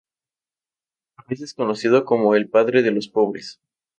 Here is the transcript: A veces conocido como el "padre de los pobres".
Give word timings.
A 1.15 1.21
veces 1.29 1.53
conocido 1.53 2.05
como 2.05 2.33
el 2.33 2.49
"padre 2.49 2.81
de 2.81 2.89
los 2.89 3.07
pobres". 3.07 3.59